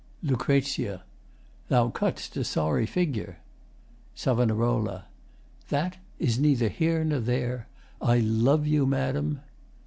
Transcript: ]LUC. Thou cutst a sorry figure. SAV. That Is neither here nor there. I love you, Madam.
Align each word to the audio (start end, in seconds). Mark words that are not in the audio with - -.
]LUC. 0.23 0.99
Thou 1.67 1.89
cutst 1.91 2.35
a 2.35 2.43
sorry 2.43 2.87
figure. 2.87 3.37
SAV. 4.15 4.51
That 5.69 5.97
Is 6.17 6.39
neither 6.39 6.69
here 6.69 7.03
nor 7.03 7.19
there. 7.19 7.67
I 8.01 8.17
love 8.17 8.65
you, 8.65 8.87
Madam. 8.87 9.41